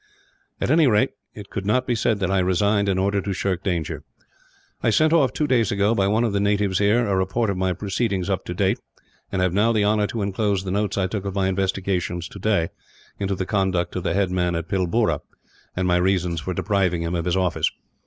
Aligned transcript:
At 0.59 0.71
any 0.71 0.87
rate, 0.87 1.11
it 1.35 1.51
could 1.51 1.63
not 1.63 1.85
be 1.85 1.93
said 1.93 2.17
that 2.21 2.31
I 2.31 2.39
resigned 2.39 2.89
in 2.89 2.97
order 2.97 3.21
to 3.21 3.33
shirk 3.33 3.63
danger. 3.63 4.01
"I 4.81 4.89
sent 4.89 5.13
off 5.13 5.31
two 5.31 5.45
days 5.45 5.71
ago, 5.71 5.93
by 5.93 6.07
one 6.07 6.23
of 6.23 6.33
the 6.33 6.39
natives 6.39 6.79
here, 6.79 7.05
a 7.05 7.15
report 7.15 7.51
of 7.51 7.57
my 7.57 7.71
proceedings 7.73 8.27
up 8.27 8.43
to 8.45 8.53
that 8.53 8.57
date; 8.57 8.79
and 9.31 9.43
have 9.43 9.53
now 9.53 9.71
the 9.71 9.85
honour 9.85 10.07
to 10.07 10.23
inclose 10.23 10.63
the 10.63 10.71
notes 10.71 10.97
I 10.97 11.05
took 11.05 11.23
of 11.25 11.35
my 11.35 11.47
investigations, 11.47 12.27
today, 12.27 12.69
into 13.19 13.35
the 13.35 13.45
conduct 13.45 13.95
of 13.95 14.01
the 14.01 14.15
headman 14.15 14.55
of 14.55 14.67
Pilboora, 14.67 15.19
and 15.75 15.87
my 15.87 15.97
reasons 15.97 16.41
for 16.41 16.55
depriving 16.55 17.03
him 17.03 17.13
of 17.13 17.25
his 17.25 17.37
office. 17.37 17.69